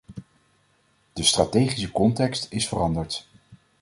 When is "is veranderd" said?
2.49-3.27